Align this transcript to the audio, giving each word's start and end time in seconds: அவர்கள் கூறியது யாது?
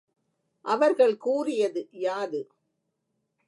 அவர்கள் 0.65 1.17
கூறியது 1.17 1.87
யாது? 1.91 2.41